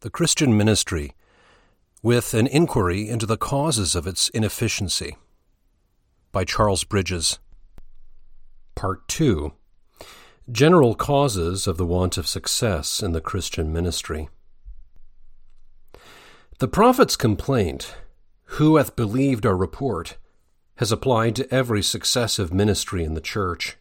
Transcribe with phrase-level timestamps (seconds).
[0.00, 1.12] the Christian Ministry,
[2.02, 5.18] with an inquiry into the causes of its inefficiency.
[6.32, 7.38] By Charles Bridges.
[8.74, 9.52] Part 2
[10.50, 14.30] General Causes of the Want of Success in the Christian Ministry.
[16.60, 17.94] The prophet's complaint,
[18.56, 20.16] Who hath believed our report?
[20.76, 23.76] has applied to every successive ministry in the Church.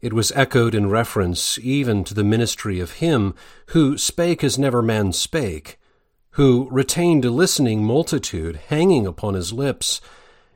[0.00, 3.34] It was echoed in reference even to the ministry of him
[3.68, 5.78] who spake as never man spake,
[6.32, 10.00] who retained a listening multitude hanging upon his lips,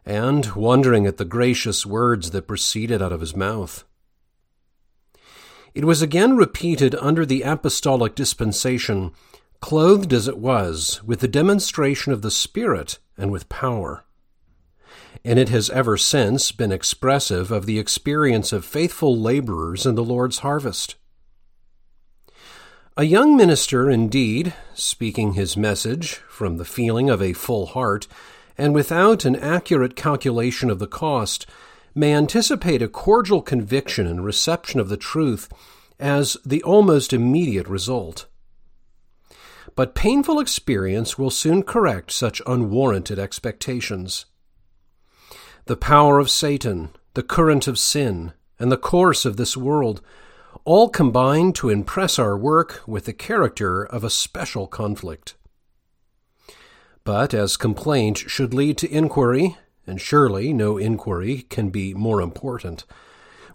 [0.05, 3.85] and wondering at the gracious words that proceeded out of his mouth.
[5.75, 9.13] It was again repeated under the apostolic dispensation,
[9.61, 14.05] clothed as it was with the demonstration of the Spirit and with power
[15.25, 20.05] and it has ever since been expressive of the experience of faithful laborers in the
[20.05, 20.97] Lord's harvest.
[22.97, 28.07] A young minister, indeed, speaking his message from the feeling of a full heart,
[28.59, 31.47] and without an accurate calculation of the cost,
[31.95, 35.49] may anticipate a cordial conviction and reception of the truth
[35.99, 38.27] as the almost immediate result.
[39.77, 44.27] But painful experience will soon correct such unwarranted expectations.
[45.71, 50.03] The power of Satan, the current of sin, and the course of this world
[50.65, 55.37] all combine to impress our work with the character of a special conflict.
[57.05, 62.85] But as complaint should lead to inquiry, and surely no inquiry can be more important,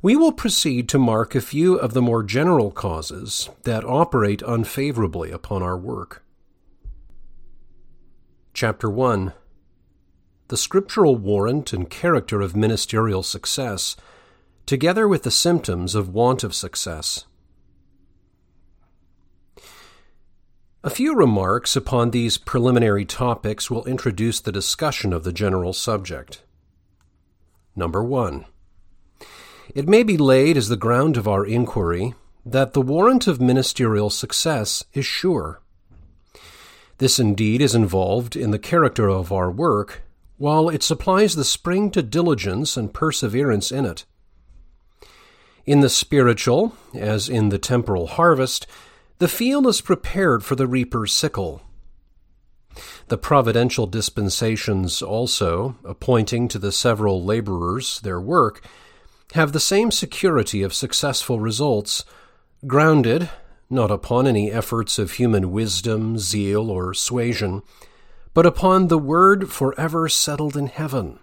[0.02, 5.31] we will proceed to mark a few of the more general causes that operate unfavorably
[5.31, 6.23] upon our work.
[8.53, 9.33] Chapter 1
[10.47, 13.95] the scriptural warrant and character of ministerial success,
[14.65, 17.25] together with the symptoms of want of success.
[20.83, 26.43] A few remarks upon these preliminary topics will introduce the discussion of the general subject.
[27.75, 28.45] Number one.
[29.73, 32.13] It may be laid as the ground of our inquiry
[32.45, 35.59] that the warrant of ministerial success is sure.
[37.00, 40.04] This indeed is involved in the character of our work
[40.38, 44.06] while it supplies the spring to diligence and perseverance in it.
[45.66, 48.68] In the spiritual, as in the temporal harvest,
[49.19, 51.62] the field is prepared for the reaper's sickle.
[53.07, 58.62] The providential dispensations also, appointing to the several laborers their work,
[59.34, 62.03] have the same security of successful results,
[62.67, 63.29] grounded
[63.69, 67.63] not upon any efforts of human wisdom, zeal, or suasion,
[68.35, 71.18] but upon the word forever settled in heaven.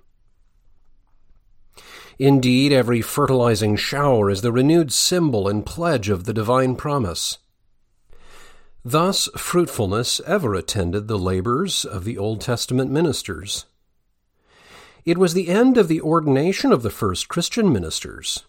[2.19, 7.37] Indeed, every fertilizing shower is the renewed symbol and pledge of the divine promise.
[8.83, 13.67] Thus, fruitfulness ever attended the labors of the Old Testament ministers.
[15.05, 18.45] It was the end of the ordination of the first Christian ministers.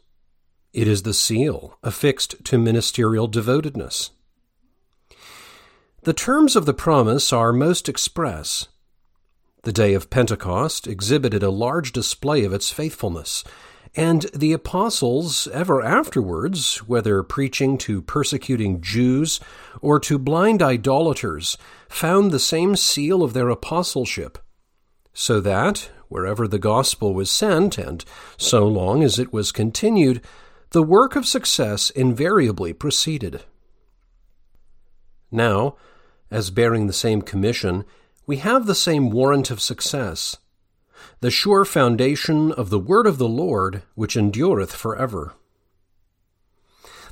[0.72, 4.12] It is the seal affixed to ministerial devotedness.
[6.04, 8.68] The terms of the promise are most express.
[9.62, 13.46] The day of Pentecost exhibited a large display of its faithfulness,
[13.96, 19.40] and the apostles ever afterwards, whether preaching to persecuting Jews
[19.80, 24.38] or to blind idolaters, found the same seal of their apostleship,
[25.14, 28.04] so that, wherever the gospel was sent, and
[28.36, 30.22] so long as it was continued,
[30.72, 33.46] the work of success invariably proceeded.
[35.32, 35.78] Now,
[36.34, 37.86] as bearing the same commission,
[38.26, 40.36] we have the same warrant of success,
[41.20, 45.36] the sure foundation of the word of the Lord, which endureth for ever.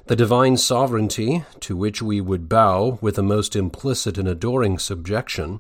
[0.08, 5.60] The divine sovereignty, to which we would bow with the most implicit and adoring subjection,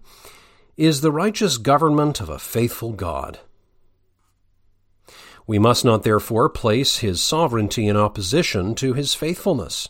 [0.75, 3.39] is the righteous government of a faithful God.
[5.45, 9.89] We must not therefore place his sovereignty in opposition to his faithfulness.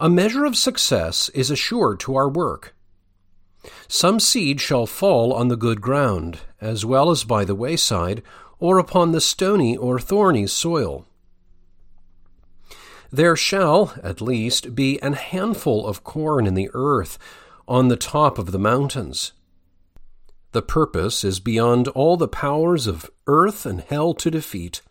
[0.00, 2.76] A measure of success is assured to our work.
[3.88, 8.22] Some seed shall fall on the good ground, as well as by the wayside,
[8.60, 11.04] or upon the stony or thorny soil.
[13.10, 17.18] There shall, at least, be an handful of corn in the earth
[17.66, 19.32] on the top of the mountains.
[20.52, 24.82] The purpose is beyond all the powers of earth and hell to defeat.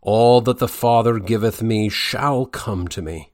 [0.00, 3.29] All that the Father giveth me shall come to me.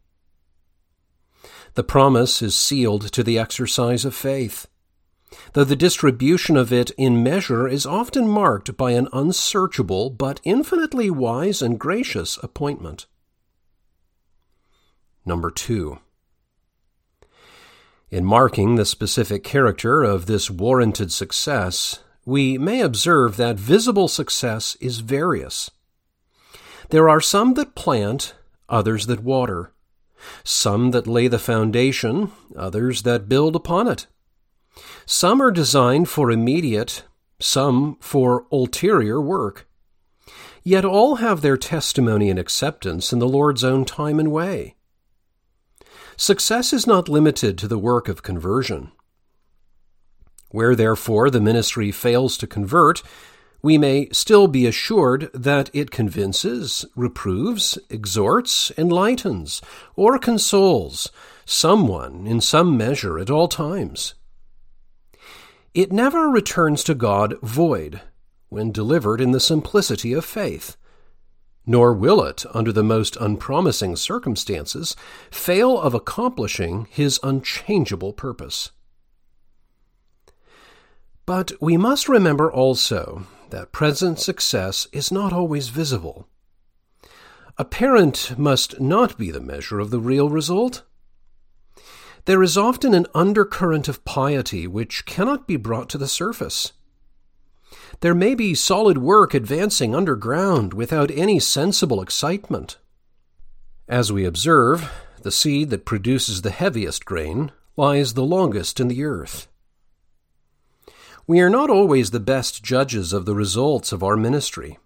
[1.76, 4.66] The promise is sealed to the exercise of faith,
[5.52, 11.10] though the distribution of it in measure is often marked by an unsearchable but infinitely
[11.10, 13.04] wise and gracious appointment.
[15.26, 15.98] Number two.
[18.08, 24.78] In marking the specific character of this warranted success, we may observe that visible success
[24.80, 25.70] is various.
[26.88, 28.34] There are some that plant,
[28.66, 29.74] others that water,
[30.44, 34.06] some that lay the foundation, others that build upon it.
[35.04, 37.04] Some are designed for immediate,
[37.38, 39.68] some for ulterior work.
[40.62, 44.74] Yet all have their testimony and acceptance in the Lord's own time and way.
[46.16, 48.90] Success is not limited to the work of conversion.
[50.50, 53.02] Where, therefore, the ministry fails to convert,
[53.62, 59.62] we may still be assured that it convinces, reproves, exhorts, enlightens,
[59.94, 61.10] or consoles
[61.44, 64.14] someone in some measure at all times.
[65.74, 68.00] It never returns to God void
[68.48, 70.76] when delivered in the simplicity of faith
[71.66, 74.94] nor will it, under the most unpromising circumstances,
[75.30, 78.70] fail of accomplishing his unchangeable purpose.
[81.26, 86.28] But we must remember also that present success is not always visible.
[87.58, 90.82] Apparent must not be the measure of the real result.
[92.26, 96.72] There is often an undercurrent of piety which cannot be brought to the surface.
[98.00, 102.78] There may be solid work advancing underground without any sensible excitement.
[103.88, 104.90] As we observe,
[105.22, 109.48] the seed that produces the heaviest grain lies the longest in the earth.
[111.26, 114.78] We are not always the best judges of the results of our ministry.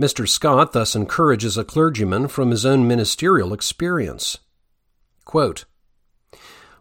[0.00, 0.28] Mr.
[0.28, 4.38] Scott thus encourages a clergyman from his own ministerial experience.
[5.24, 5.64] Quote,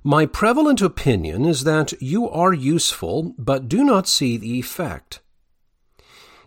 [0.04, 5.20] my prevalent opinion is that you are useful, but do not see the effect.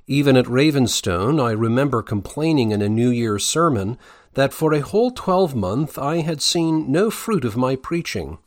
[0.07, 3.99] Even at Ravenstone, I remember complaining in a New Year's sermon
[4.35, 8.39] that for a whole twelvemonth I had seen no fruit of my preaching.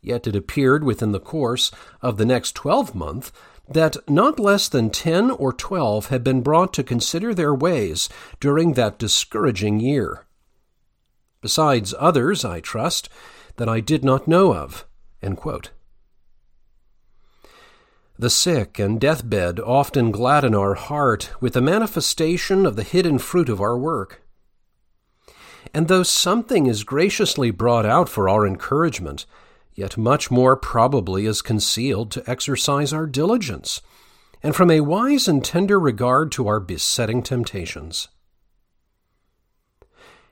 [0.00, 3.32] Yet it appeared within the course of the next twelvemonth
[3.68, 8.08] that not less than ten or twelve had been brought to consider their ways
[8.40, 10.26] during that discouraging year.
[11.40, 13.08] Besides others, I trust,
[13.56, 14.86] that I did not know of.
[18.20, 23.48] The sick and deathbed often gladden our heart with the manifestation of the hidden fruit
[23.48, 24.22] of our work.
[25.74, 29.26] And though something is graciously brought out for our encouragement,
[29.78, 33.80] yet much more probably is concealed to exercise our diligence,
[34.42, 38.08] and from a wise and tender regard to our besetting temptations.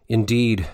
[0.08, 0.66] Indeed,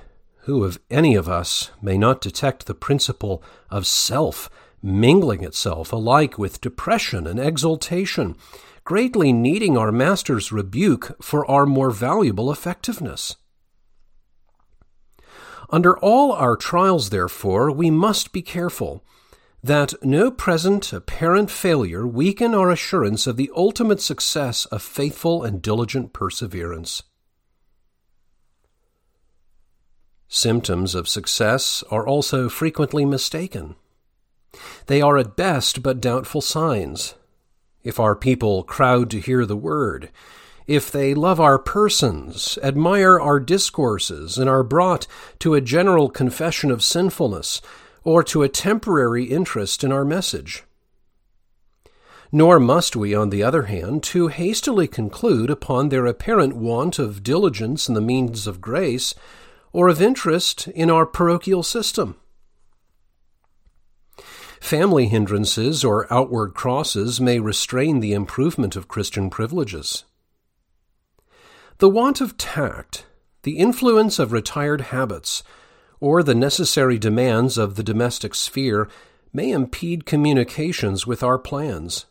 [0.45, 4.49] who of any of us may not detect the principle of self
[4.83, 8.35] mingling itself alike with depression and exultation,
[8.85, 13.37] greatly needing our Master's rebuke for our more valuable effectiveness?
[15.73, 19.03] Under all our trials, therefore, we must be careful
[19.65, 25.63] that no present apparent failure weaken our assurance of the ultimate success of faithful and
[25.63, 27.03] diligent perseverance.
[30.29, 33.77] Symptoms of success are also frequently mistaken.
[34.87, 37.15] They are at best but doubtful signs.
[37.83, 40.11] If our people crowd to hear the word,
[40.67, 45.07] if they love our persons, admire our discourses, and are brought
[45.39, 47.61] to a general confession of sinfulness,
[48.05, 50.65] or to a temporary interest in our message.
[52.31, 57.23] Nor must we, on the other hand, too hastily conclude upon their apparent want of
[57.23, 59.15] diligence in the means of grace
[59.73, 62.17] or of interest in our parochial system.
[64.61, 70.05] Family hindrances or outward crosses may restrain the improvement of Christian privileges.
[71.83, 73.07] The want of tact,
[73.43, 75.43] the influence of retired habits,
[75.99, 78.89] or the necessary demands of the domestic sphere
[79.33, 82.07] may impede communications with our plans.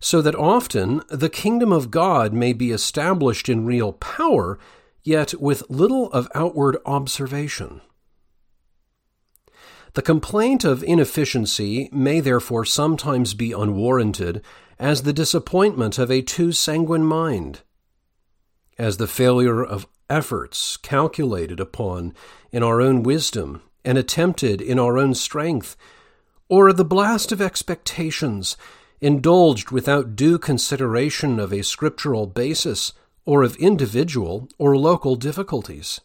[0.00, 4.58] So that often the kingdom of God may be established in real power
[5.02, 7.82] yet with little of outward observation.
[9.92, 14.40] The complaint of inefficiency may therefore sometimes be unwarranted
[14.78, 17.60] as the disappointment of a too sanguine mind,
[18.78, 22.14] as the failure of efforts calculated upon
[22.52, 25.76] in our own wisdom and attempted in our own strength,
[26.48, 28.56] or the blast of expectations
[29.00, 32.92] indulged without due consideration of a scriptural basis
[33.26, 36.00] or of individual or local difficulties.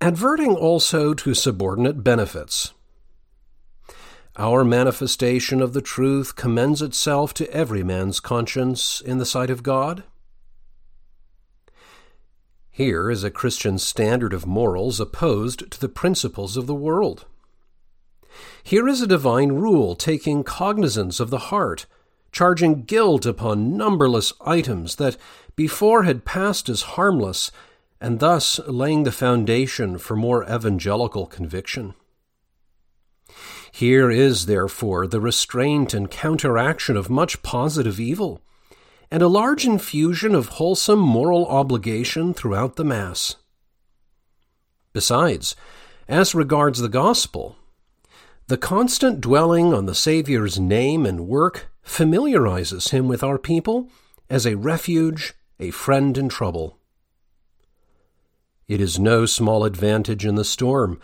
[0.00, 2.72] Adverting also to subordinate benefits.
[4.36, 9.62] Our manifestation of the truth commends itself to every man's conscience in the sight of
[9.62, 10.04] God.
[12.70, 17.26] Here is a Christian standard of morals opposed to the principles of the world.
[18.62, 21.86] Here is a divine rule taking cognizance of the heart,
[22.30, 25.16] charging guilt upon numberless items that
[25.56, 27.50] before had passed as harmless,
[28.00, 31.94] and thus laying the foundation for more evangelical conviction.
[33.72, 38.40] Here is, therefore, the restraint and counteraction of much positive evil,
[39.10, 43.36] and a large infusion of wholesome moral obligation throughout the Mass.
[44.92, 45.54] Besides,
[46.08, 47.56] as regards the Gospel,
[48.48, 53.88] the constant dwelling on the Saviour's name and work familiarizes him with our people
[54.28, 56.76] as a refuge, a friend in trouble.
[58.66, 61.00] It is no small advantage in the storm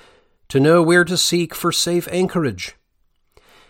[0.49, 2.77] to know where to seek for safe anchorage.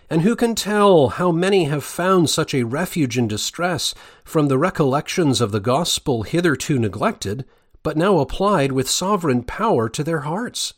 [0.09, 4.59] And who can tell how many have found such a refuge in distress from the
[4.59, 7.45] recollections of the gospel hitherto neglected,
[7.83, 10.75] but now applied with sovereign power to their hearts?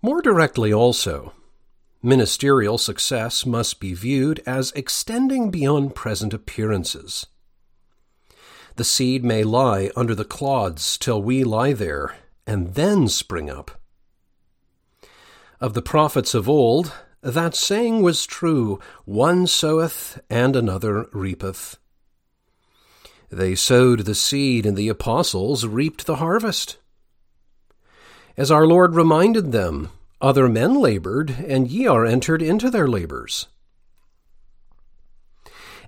[0.00, 1.32] More directly, also,
[2.02, 7.26] ministerial success must be viewed as extending beyond present appearances.
[8.76, 12.16] The seed may lie under the clods till we lie there,
[12.46, 13.80] and then spring up.
[15.60, 21.78] Of the prophets of old, that saying was true one soweth, and another reapeth.
[23.30, 26.78] They sowed the seed, and the apostles reaped the harvest.
[28.36, 29.90] As our Lord reminded them,
[30.20, 33.46] other men labored, and ye are entered into their labors.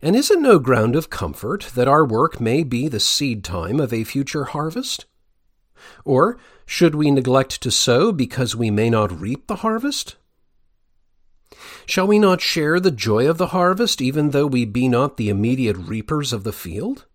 [0.03, 3.81] And is it no ground of comfort that our work may be the seed time
[3.81, 5.07] of a future harvest?
[6.05, 10.17] Or should we neglect to sow because we may not reap the harvest?
[11.87, 15.29] Shall we not share the joy of the harvest, even though we be not the
[15.29, 17.07] immediate reapers of the field?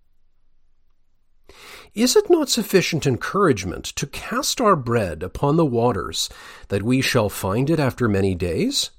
[1.94, 6.30] Is it not sufficient encouragement to cast our bread upon the waters,
[6.70, 8.92] that we shall find it after many days?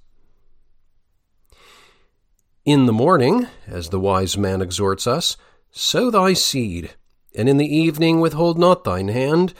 [2.64, 5.36] In the morning, as the wise man exhorts us,
[5.72, 6.94] sow thy seed,
[7.34, 9.52] and in the evening withhold not thine hand,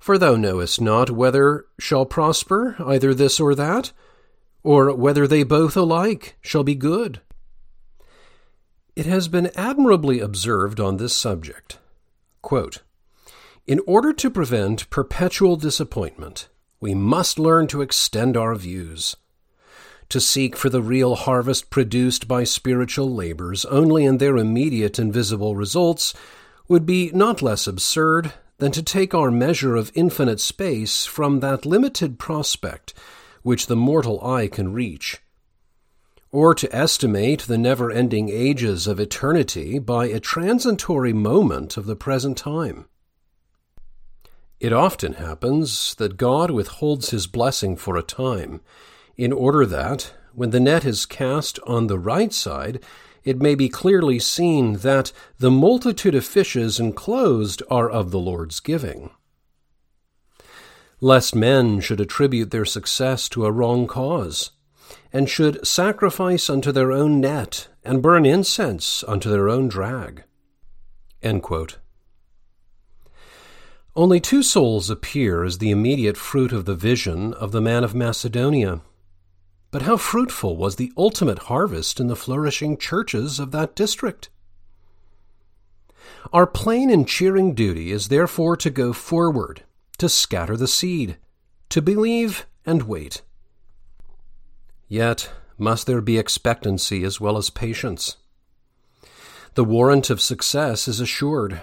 [0.00, 3.92] for thou knowest not whether shall prosper either this or that,
[4.64, 7.20] or whether they both alike shall be good.
[8.96, 11.78] It has been admirably observed on this subject.
[12.42, 12.82] Quote,
[13.68, 16.48] in order to prevent perpetual disappointment,
[16.80, 19.14] we must learn to extend our views
[20.10, 25.12] to seek for the real harvest produced by spiritual labors only in their immediate and
[25.12, 26.12] visible results
[26.68, 31.64] would be not less absurd than to take our measure of infinite space from that
[31.64, 32.92] limited prospect
[33.42, 35.18] which the mortal eye can reach,
[36.30, 41.96] or to estimate the never ending ages of eternity by a transitory moment of the
[41.96, 42.84] present time.
[44.60, 48.60] It often happens that God withholds his blessing for a time
[49.16, 52.82] in order that, when the net is cast on the right side,
[53.24, 58.60] it may be clearly seen that the multitude of fishes enclosed are of the Lord's
[58.60, 59.10] giving.
[61.00, 64.52] Lest men should attribute their success to a wrong cause,
[65.12, 70.24] and should sacrifice unto their own net, and burn incense unto their own drag.
[73.96, 77.94] Only two souls appear as the immediate fruit of the vision of the man of
[77.94, 78.82] Macedonia.
[79.70, 84.28] But how fruitful was the ultimate harvest in the flourishing churches of that district!
[86.32, 89.62] Our plain and cheering duty is therefore to go forward,
[89.98, 91.16] to scatter the seed,
[91.68, 93.22] to believe and wait.
[94.88, 98.16] Yet must there be expectancy as well as patience.
[99.54, 101.62] The warrant of success is assured,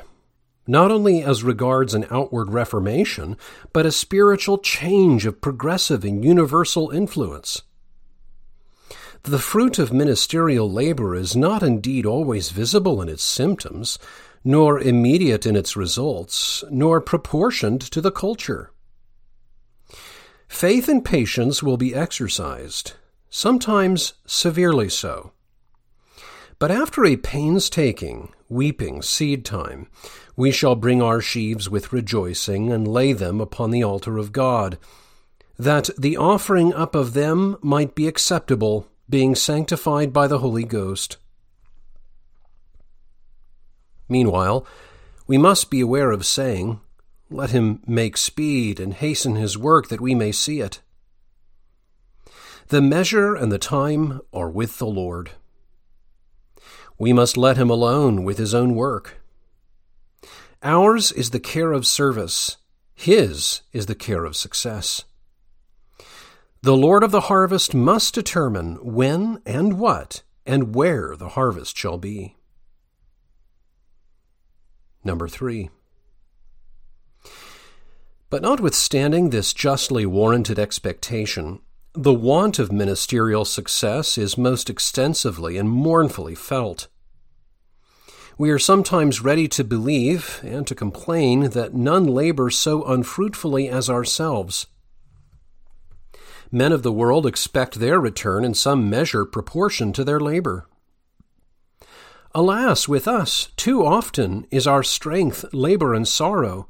[0.65, 3.37] not only as regards an outward reformation,
[3.73, 7.63] but a spiritual change of progressive and universal influence.
[9.23, 13.99] The fruit of ministerial labor is not indeed always visible in its symptoms,
[14.43, 18.71] nor immediate in its results, nor proportioned to the culture.
[20.47, 22.93] Faith and patience will be exercised,
[23.29, 25.33] sometimes severely so.
[26.59, 29.87] But after a painstaking, weeping seed time,
[30.35, 34.77] we shall bring our sheaves with rejoicing and lay them upon the altar of God,
[35.59, 41.17] that the offering up of them might be acceptable being sanctified by the Holy Ghost.
[44.09, 44.65] Meanwhile,
[45.27, 46.79] we must be aware of saying,
[47.29, 50.81] Let him make speed and hasten his work that we may see it.
[52.69, 55.31] The measure and the time are with the Lord.
[56.97, 59.21] We must let him alone with his own work.
[60.63, 62.57] Ours is the care of service,
[62.95, 65.03] his is the care of success.
[66.61, 71.97] The Lord of the harvest must determine when and what and where the harvest shall
[71.97, 72.35] be.
[75.03, 75.69] Number three.
[78.29, 81.59] But notwithstanding this justly warranted expectation,
[81.93, 86.87] the want of ministerial success is most extensively and mournfully felt.
[88.37, 93.89] We are sometimes ready to believe and to complain that none labor so unfruitfully as
[93.89, 94.67] ourselves.
[96.51, 100.67] Men of the world expect their return in some measure proportion to their labor.
[102.33, 106.67] Alas, with us, too often is our strength labor and sorrow,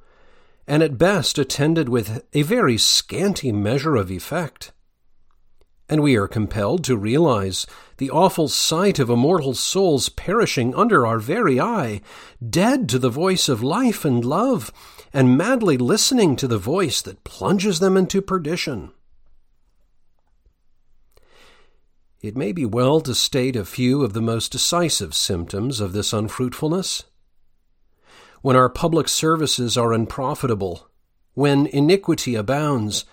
[0.68, 4.72] and at best attended with a very scanty measure of effect
[5.90, 7.66] and we are compelled to realize
[7.98, 12.02] the awful sight of immortal souls perishing under our very eye,
[12.48, 14.72] dead to the voice of life and love,
[15.14, 18.92] and madly listening to the voice that plunges them into perdition.
[22.28, 26.12] It may be well to state a few of the most decisive symptoms of this
[26.12, 27.06] unfruitfulness.
[28.42, 30.90] When our public services are unprofitable,
[31.36, 33.06] when iniquity abounds,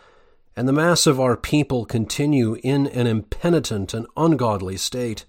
[0.57, 5.27] and the mass of our people continue in an impenitent and ungodly state.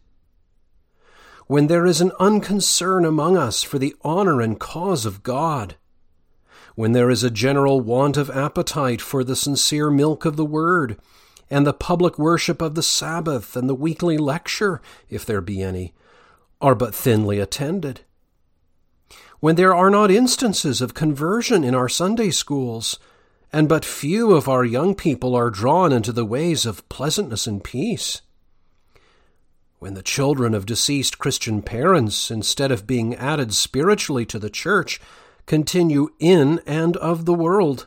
[1.46, 5.75] When there is an unconcern among us for the honor and cause of God,
[6.74, 11.00] when there is a general want of appetite for the sincere milk of the Word,
[11.50, 15.94] and the public worship of the Sabbath and the weekly lecture, if there be any,
[16.62, 18.02] are but thinly attended.
[19.40, 22.98] When there are not instances of conversion in our Sunday schools,
[23.54, 27.64] and but few of our young people are drawn into the ways of pleasantness and
[27.64, 28.22] peace.
[29.80, 35.00] When the children of deceased Christian parents, instead of being added spiritually to the church,
[35.46, 37.86] continue in and of the world.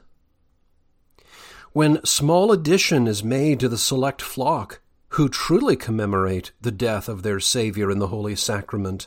[1.78, 7.22] When small addition is made to the select flock, who truly commemorate the death of
[7.22, 9.06] their Saviour in the Holy Sacrament,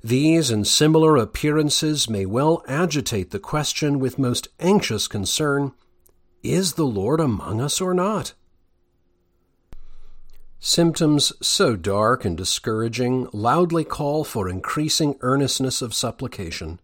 [0.00, 5.72] these and similar appearances may well agitate the question with most anxious concern
[6.44, 8.34] Is the Lord among us or not?
[10.60, 16.78] Symptoms so dark and discouraging loudly call for increasing earnestness of supplication.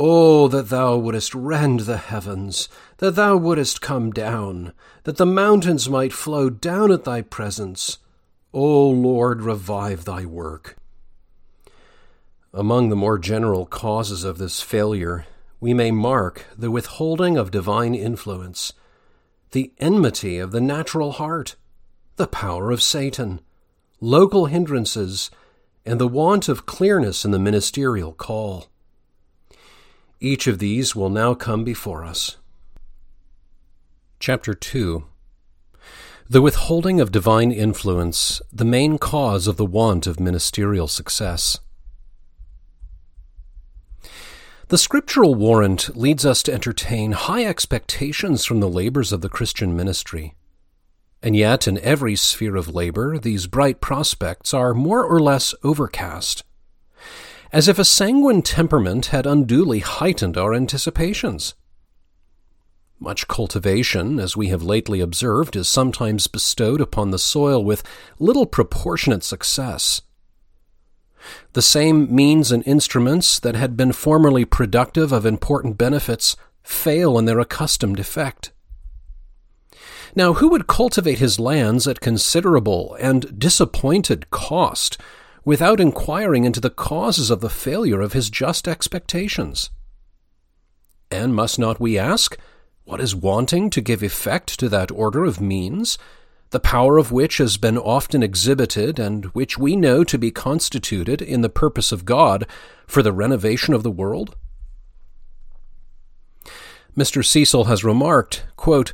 [0.00, 5.90] Oh, that thou wouldest rend the heavens, that thou wouldest come down, that the mountains
[5.90, 7.98] might flow down at thy presence.
[8.54, 10.76] O Lord, revive thy work.
[12.54, 15.26] Among the more general causes of this failure,
[15.58, 18.72] we may mark the withholding of divine influence,
[19.50, 21.56] the enmity of the natural heart,
[22.14, 23.40] the power of Satan,
[24.00, 25.28] local hindrances,
[25.84, 28.68] and the want of clearness in the ministerial call.
[30.20, 32.38] Each of these will now come before us.
[34.18, 35.04] Chapter 2
[36.28, 41.58] The withholding of divine influence, the main cause of the want of ministerial success.
[44.68, 49.76] The scriptural warrant leads us to entertain high expectations from the labors of the Christian
[49.76, 50.34] ministry.
[51.22, 56.42] And yet, in every sphere of labor, these bright prospects are more or less overcast,
[57.52, 61.54] as if a sanguine temperament had unduly heightened our anticipations.
[63.00, 67.82] Much cultivation, as we have lately observed, is sometimes bestowed upon the soil with
[68.18, 70.02] little proportionate success
[71.52, 77.24] the same means and instruments that had been formerly productive of important benefits fail in
[77.24, 78.52] their accustomed effect.
[80.14, 84.98] Now, who would cultivate his lands at considerable and disappointed cost
[85.48, 89.70] without inquiring into the causes of the failure of his just expectations?
[91.10, 92.36] And must not we ask,
[92.84, 95.96] what is wanting to give effect to that order of means
[96.50, 101.22] the power of which has been often exhibited and which we know to be constituted
[101.22, 102.46] in the purpose of God
[102.86, 104.36] for the renovation of the world?
[106.94, 107.24] Mr.
[107.24, 108.92] Cecil has remarked, quote,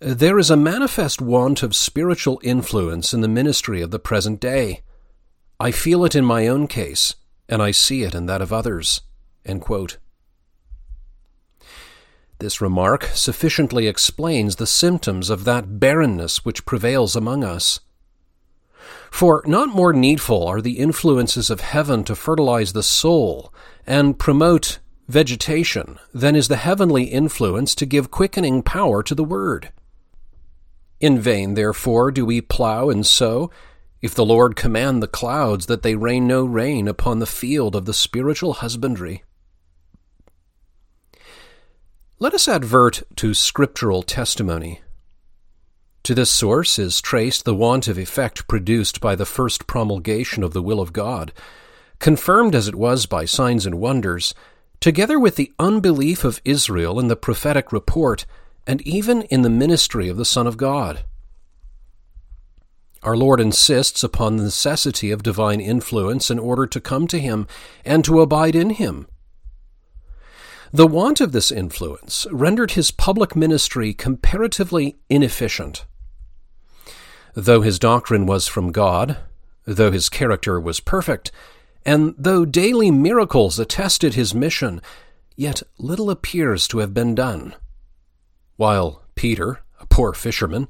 [0.00, 4.82] There is a manifest want of spiritual influence in the ministry of the present day.
[5.60, 7.14] I feel it in my own case,
[7.48, 9.02] and I see it in that of others.
[12.38, 17.80] This remark sufficiently explains the symptoms of that barrenness which prevails among us.
[19.10, 23.54] For not more needful are the influences of heaven to fertilize the soul
[23.86, 29.70] and promote vegetation than is the heavenly influence to give quickening power to the word.
[31.00, 33.50] In vain, therefore, do we plough and sow,
[34.04, 37.86] if the Lord command the clouds that they rain no rain upon the field of
[37.86, 39.24] the spiritual husbandry?
[42.18, 44.82] Let us advert to scriptural testimony.
[46.02, 50.52] To this source is traced the want of effect produced by the first promulgation of
[50.52, 51.32] the will of God,
[51.98, 54.34] confirmed as it was by signs and wonders,
[54.80, 58.26] together with the unbelief of Israel in the prophetic report,
[58.66, 61.06] and even in the ministry of the Son of God.
[63.04, 67.46] Our Lord insists upon the necessity of divine influence in order to come to Him
[67.84, 69.06] and to abide in Him.
[70.72, 75.84] The want of this influence rendered his public ministry comparatively inefficient.
[77.34, 79.18] Though his doctrine was from God,
[79.66, 81.30] though his character was perfect,
[81.86, 84.80] and though daily miracles attested his mission,
[85.36, 87.54] yet little appears to have been done.
[88.56, 90.66] While Peter, a poor fisherman,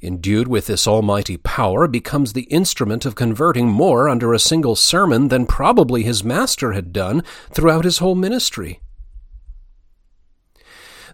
[0.00, 5.28] endued with this almighty power, becomes the instrument of converting more under a single sermon
[5.28, 8.80] than probably his master had done throughout his whole ministry.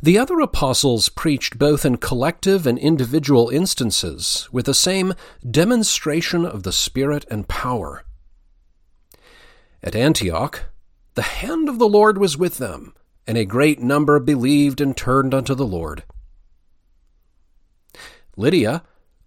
[0.03, 5.15] The other apostles preached both in collective and individual instances with the same
[5.49, 8.03] demonstration of the Spirit and power.
[9.81, 10.65] At Antioch,
[11.15, 12.95] the hand of the Lord was with them,
[13.29, 16.03] and a great number believed and turned unto the Lord.
[18.37, 18.83] Lydia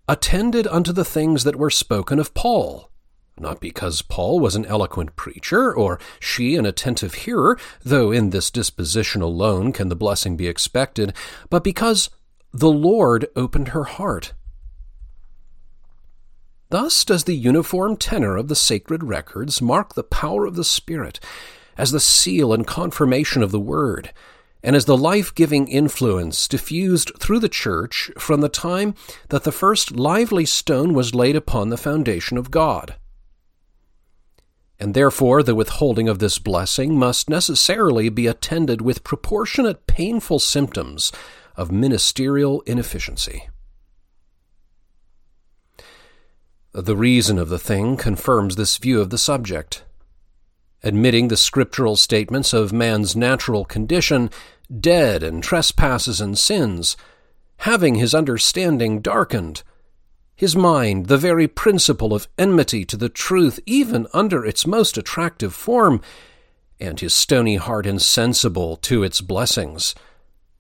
[0.08, 2.90] attended unto the things that were spoken of Paul,
[3.38, 8.50] not because Paul was an eloquent preacher, or she an attentive hearer, though in this
[8.50, 11.14] disposition alone can the blessing be expected,
[11.50, 12.10] but because
[12.54, 14.34] the Lord opened her heart.
[16.70, 21.20] Thus does the uniform tenor of the sacred records mark the power of the Spirit
[21.78, 24.12] as the seal and confirmation of the Word,
[24.66, 28.96] and as the life giving influence diffused through the Church from the time
[29.30, 32.96] that the first lively stone was laid upon the foundation of God.
[34.80, 41.12] And therefore, the withholding of this blessing must necessarily be attended with proportionate painful symptoms
[41.56, 43.48] of ministerial inefficiency.
[46.74, 49.85] The reason of the thing confirms this view of the subject.
[50.84, 54.30] Admitting the scriptural statements of man's natural condition,
[54.80, 56.96] dead in trespasses and sins,
[57.58, 59.64] having his understanding darkened,
[60.36, 65.54] his mind the very principle of enmity to the truth, even under its most attractive
[65.54, 66.02] form,
[66.80, 69.96] and his stony heart insensible to its blessings.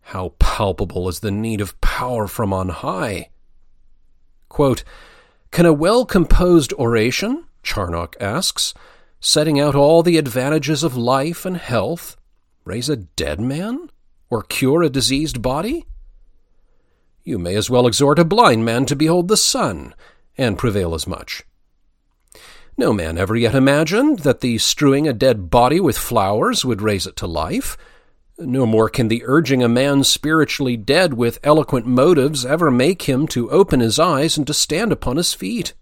[0.02, 3.30] How palpable is the need of power from on high!
[4.48, 4.84] Quote,
[5.52, 8.74] can a well composed oration, Charnock asks,
[9.26, 12.16] setting out all the advantages of life and health,
[12.64, 13.90] raise a dead man?
[14.30, 15.88] Or cure a diseased body?
[17.24, 19.96] You may as well exhort a blind man to behold the sun,
[20.38, 21.44] and prevail as much.
[22.78, 27.08] No man ever yet imagined that the strewing a dead body with flowers would raise
[27.08, 27.78] it to life,
[28.38, 33.28] no more can the urging a man spiritually dead with eloquent motives ever make him
[33.30, 35.74] to open his eyes and to stand upon his feet.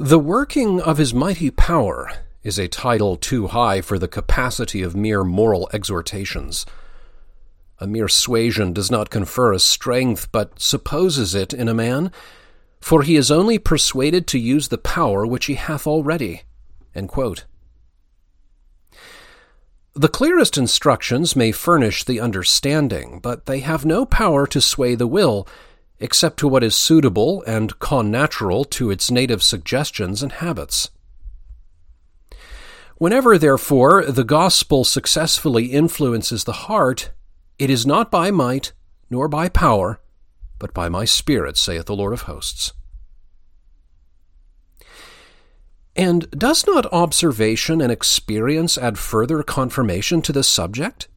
[0.00, 2.12] The working of his mighty power
[2.44, 6.64] is a title too high for the capacity of mere moral exhortations.
[7.80, 12.12] A mere suasion does not confer a strength, but supposes it in a man,
[12.80, 16.42] for he is only persuaded to use the power which he hath already.
[19.94, 25.08] The clearest instructions may furnish the understanding, but they have no power to sway the
[25.08, 25.48] will,
[26.00, 30.90] except to what is suitable and connatural to its native suggestions and habits.
[32.96, 37.10] Whenever, therefore, the gospel successfully influences the heart,
[37.58, 38.72] it is not by might,
[39.08, 40.00] nor by power,
[40.58, 42.72] but by my Spirit, saith the Lord of hosts.
[45.94, 51.08] And does not observation and experience add further confirmation to this subject?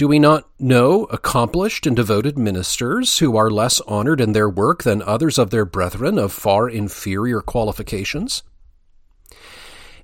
[0.00, 4.82] Do we not know accomplished and devoted ministers who are less honored in their work
[4.82, 8.42] than others of their brethren of far inferior qualifications?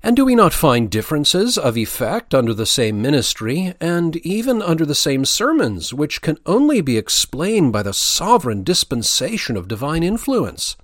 [0.03, 4.85] And do we not find differences of effect under the same ministry, and even under
[4.85, 10.77] the same sermons, which can only be explained by the sovereign dispensation of divine influence?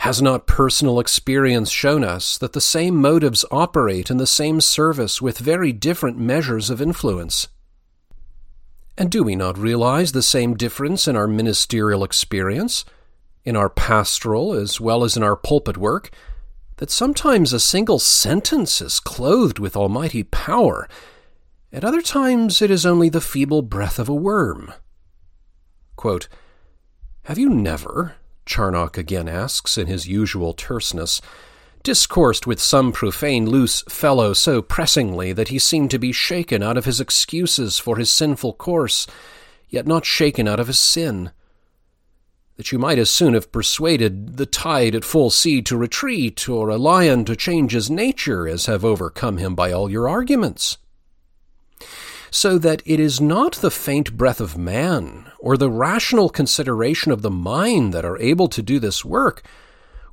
[0.00, 5.20] Has not personal experience shown us that the same motives operate in the same service
[5.20, 7.48] with very different measures of influence?
[8.96, 12.84] And do we not realize the same difference in our ministerial experience,
[13.44, 16.10] in our pastoral as well as in our pulpit work,
[16.76, 20.88] that sometimes a single sentence is clothed with almighty power,
[21.72, 24.72] at other times it is only the feeble breath of a worm?
[25.96, 26.28] Quote,
[27.24, 28.14] Have you never,
[28.48, 31.20] Charnock again asks in his usual terseness,
[31.82, 36.76] discoursed with some profane loose fellow so pressingly that he seemed to be shaken out
[36.76, 39.06] of his excuses for his sinful course,
[39.68, 41.30] yet not shaken out of his sin.
[42.56, 46.70] That you might as soon have persuaded the tide at full sea to retreat, or
[46.70, 50.78] a lion to change his nature, as have overcome him by all your arguments.
[52.30, 57.22] So that it is not the faint breath of man, or the rational consideration of
[57.22, 59.42] the mind that are able to do this work,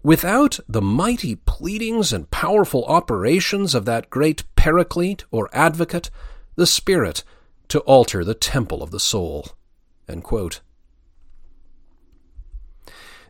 [0.05, 6.11] Without the mighty pleadings and powerful operations of that great paraclete or advocate,
[6.53, 7.23] the Spirit,
[7.69, 9.47] to alter the temple of the soul.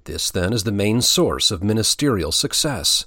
[0.03, 3.05] This, then, is the main source of ministerial success.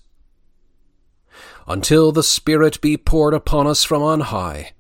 [1.67, 4.73] Until the Spirit be poured upon us from on high,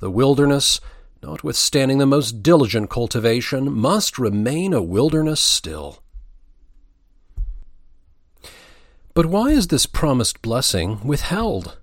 [0.00, 0.80] the wilderness,
[1.22, 6.02] notwithstanding the most diligent cultivation, must remain a wilderness still.
[9.14, 11.78] But why is this promised blessing withheld?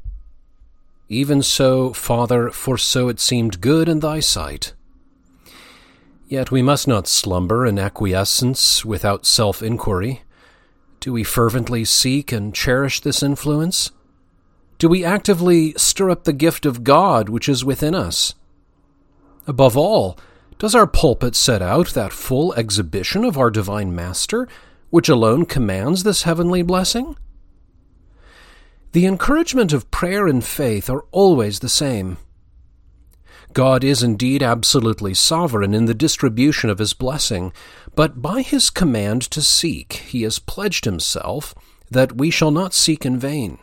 [1.10, 4.74] Even so, Father, for so it seemed good in thy sight.
[6.28, 10.22] Yet we must not slumber in acquiescence without self inquiry.
[11.00, 13.92] Do we fervently seek and cherish this influence?
[14.84, 18.34] Do we actively stir up the gift of God which is within us?
[19.48, 20.20] Above all,
[20.60, 24.46] does our pulpit set out that full exhibition of our divine Master,
[24.90, 27.16] which alone commands this heavenly blessing?
[28.92, 32.18] The encouragement of prayer and faith are always the same.
[33.54, 37.54] God is indeed absolutely sovereign in the distribution of his blessing,
[37.96, 41.56] but by his command to seek, he has pledged himself
[41.90, 43.60] that we shall not seek in vain.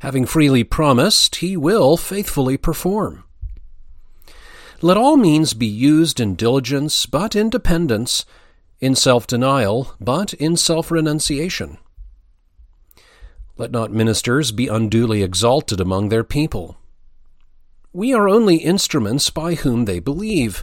[0.00, 3.24] Having freely promised, he will faithfully perform.
[4.82, 8.26] Let all means be used in diligence, but in dependence,
[8.78, 11.78] in self denial, but in self renunciation.
[13.56, 16.76] Let not ministers be unduly exalted among their people.
[17.92, 20.62] We are only instruments by whom they believe,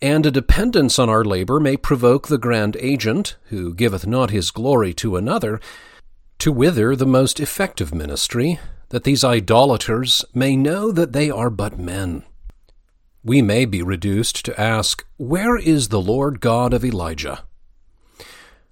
[0.00, 4.50] and a dependence on our labor may provoke the grand agent, who giveth not his
[4.50, 5.60] glory to another,
[6.44, 11.78] to wither the most effective ministry, that these idolaters may know that they are but
[11.78, 12.22] men.
[13.22, 17.44] We may be reduced to ask, Where is the Lord God of Elijah?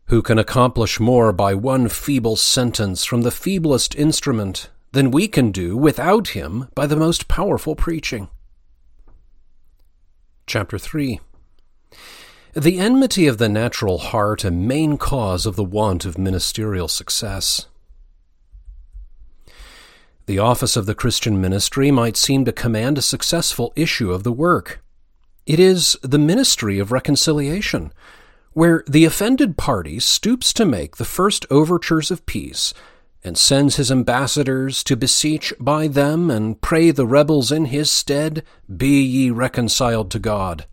[0.09, 5.51] who can accomplish more by one feeble sentence from the feeblest instrument than we can
[5.51, 8.29] do without him by the most powerful preaching.
[10.47, 11.21] Chapter 3
[12.55, 17.67] The enmity of the natural heart a main cause of the want of ministerial success.
[20.27, 24.33] The office of the Christian ministry might seem to command a successful issue of the
[24.33, 24.85] work.
[25.47, 27.91] It is the ministry of reconciliation
[28.53, 32.75] where the offended party stoops to make the first overtures of peace
[33.25, 38.45] and sends his ambassadors to beseech by them and pray the rebels in his stead,
[38.77, 40.67] Be ye reconciled to God.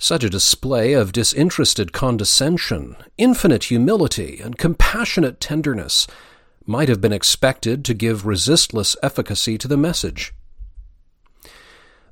[0.00, 6.06] Such a display of disinterested condescension, infinite humility, and compassionate tenderness
[6.64, 10.32] might have been expected to give resistless efficacy to the message.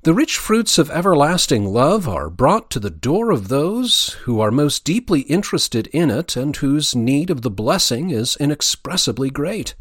[0.03, 4.51] The rich fruits of everlasting love are brought to the door of those who are
[4.51, 9.77] most deeply interested in it and whose need of the blessing is inexpressibly great.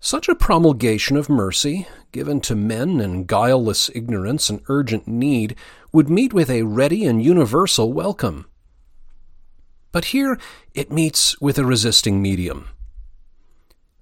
[0.00, 5.54] Such a promulgation of mercy, given to men in guileless ignorance and urgent need,
[5.92, 8.46] would meet with a ready and universal welcome.
[9.92, 10.38] But here
[10.74, 12.68] it meets with a resisting medium.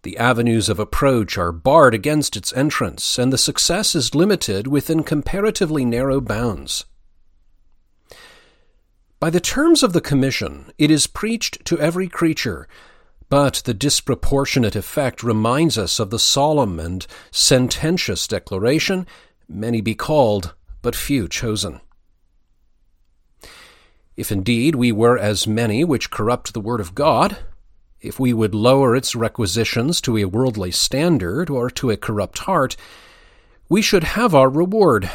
[0.02, 5.02] The avenues of approach are barred against its entrance, and the success is limited within
[5.02, 6.84] comparatively narrow bounds.
[9.18, 12.66] By the terms of the commission, it is preached to every creature,
[13.28, 19.06] but the disproportionate effect reminds us of the solemn and sententious declaration
[19.52, 21.80] Many be called, but few chosen.
[24.16, 27.38] If indeed we were as many which corrupt the word of God,
[28.00, 32.76] if we would lower its requisitions to a worldly standard or to a corrupt heart,
[33.68, 35.10] we should have our reward,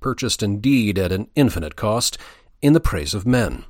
[0.00, 2.18] purchased indeed at an infinite cost,
[2.60, 3.64] in the praise of men.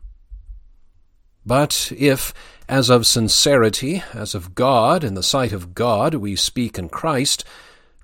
[1.47, 2.33] But if,
[2.69, 7.45] as of sincerity, as of God, in the sight of God, we speak in Christ,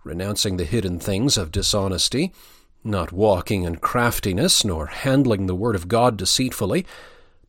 [0.05, 2.33] renouncing the hidden things of dishonesty,
[2.82, 6.86] not walking in craftiness, nor handling the word of God deceitfully,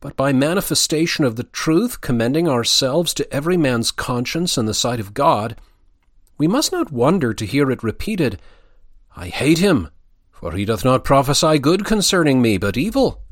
[0.00, 5.00] but by manifestation of the truth, commending ourselves to every man's conscience in the sight
[5.00, 5.56] of God,
[6.38, 8.40] we must not wonder to hear it repeated,
[9.16, 9.90] I hate him,
[10.30, 13.22] for he doth not prophesy good concerning me, but evil.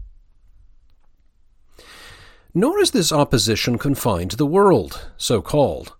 [2.55, 5.95] Nor is this opposition confined to the world, so called.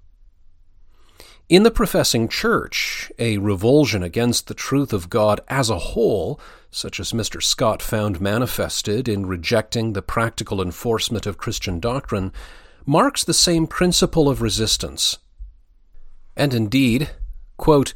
[1.51, 6.39] In the professing church, a revulsion against the truth of God as a whole,
[6.71, 7.43] such as Mr.
[7.43, 12.33] Scott found manifested in rejecting the practical enforcement of Christian doctrine,
[12.87, 15.19] marks the same principle of resistance.
[16.37, 17.11] And indeed,
[17.57, 17.95] quote,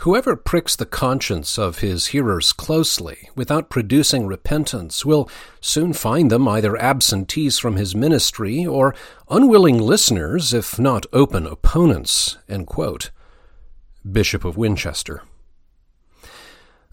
[0.00, 5.28] Whoever pricks the conscience of his hearers closely, without producing repentance, will
[5.60, 8.94] soon find them either absentees from his ministry or
[9.30, 12.36] unwilling listeners, if not open opponents.
[14.10, 15.22] Bishop of Winchester.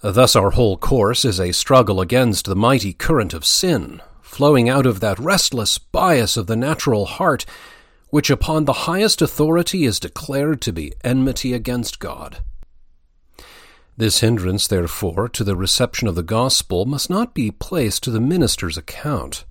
[0.01, 4.85] Thus, our whole course is a struggle against the mighty current of sin, flowing out
[4.85, 7.45] of that restless bias of the natural heart,
[8.09, 12.39] which upon the highest authority is declared to be enmity against God.
[13.95, 18.19] This hindrance, therefore, to the reception of the gospel must not be placed to the
[18.19, 19.45] minister's account.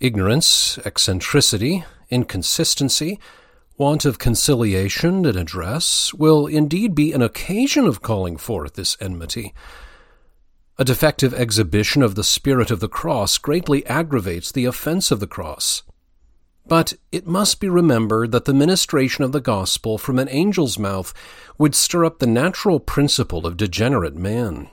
[0.00, 3.20] Ignorance, eccentricity, inconsistency,
[3.76, 9.54] want of conciliation and address will indeed be an occasion of calling forth this enmity.
[10.76, 15.26] A defective exhibition of the spirit of the cross greatly aggravates the offense of the
[15.26, 15.82] cross.
[16.70, 21.12] But it must be remembered that the ministration of the gospel from an angel's mouth
[21.58, 24.68] would stir up the natural principle of degenerate man.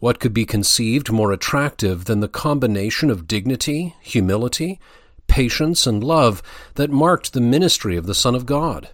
[0.00, 4.80] What could be conceived more attractive than the combination of dignity, humility,
[5.28, 6.42] patience, and love
[6.74, 8.88] that marked the ministry of the Son of God?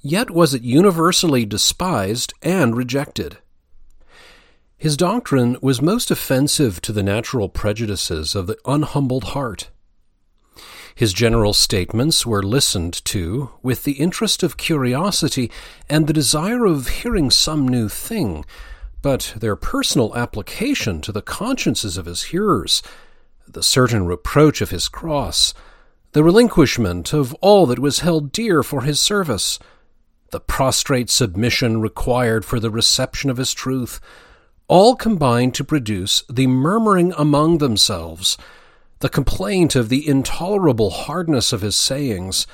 [0.00, 3.36] Yet was it universally despised and rejected.
[4.78, 9.70] His doctrine was most offensive to the natural prejudices of the unhumbled heart.
[10.94, 15.50] His general statements were listened to with the interest of curiosity
[15.88, 18.44] and the desire of hearing some new thing,
[19.00, 22.82] but their personal application to the consciences of his hearers,
[23.48, 25.54] the certain reproach of his cross,
[26.12, 29.58] the relinquishment of all that was held dear for his service,
[30.32, 34.00] the prostrate submission required for the reception of his truth,
[34.68, 38.36] all combine to produce the murmuring among themselves,
[39.00, 42.46] the complaint of the intolerable hardness of his sayings,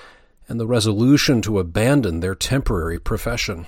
[0.49, 3.67] and the resolution to abandon their temporary profession.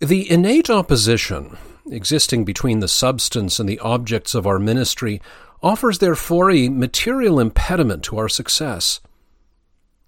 [0.00, 1.56] The innate opposition
[1.90, 5.20] existing between the substance and the objects of our ministry
[5.62, 9.00] offers therefore a material impediment to our success.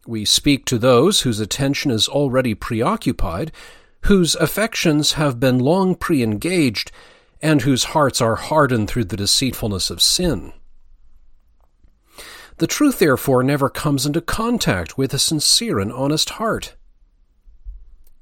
[0.06, 3.52] We speak to those whose attention is already preoccupied
[4.02, 6.90] whose affections have been long pre engaged,
[7.40, 10.52] and whose hearts are hardened through the deceitfulness of sin.
[12.58, 16.76] The truth, therefore, never comes into contact with a sincere and honest heart.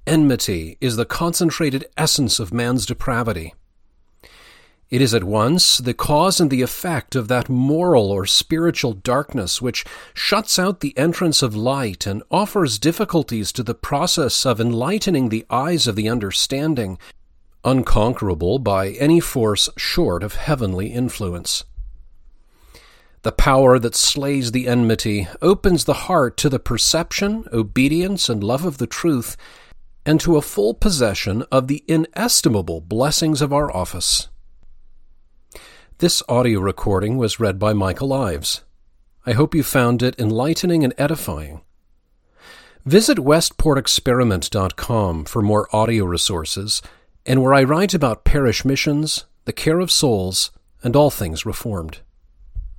[0.06, 3.54] Enmity is the concentrated essence of man's depravity.
[4.90, 9.62] It is at once the cause and the effect of that moral or spiritual darkness
[9.62, 15.29] which shuts out the entrance of light and offers difficulties to the process of enlightening
[15.29, 16.98] the eyes of the understanding,
[17.62, 21.62] unconquerable by any force short of heavenly influence.
[23.22, 28.64] The power that slays the enmity opens the heart to the perception, obedience, and love
[28.64, 29.37] of the truth,
[30.05, 34.26] and to a full possession of the inestimable blessings of our office.
[36.00, 38.62] This audio recording was read by Michael Ives.
[39.26, 41.60] I hope you found it enlightening and edifying.
[42.86, 46.80] Visit westportexperiment.com for more audio resources
[47.26, 51.98] and where I write about parish missions, the care of souls, and all things reformed.